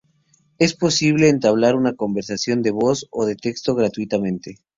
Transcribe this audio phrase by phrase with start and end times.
[0.57, 4.57] Es posible entablar una conversación de voz o de texto gratuitamente.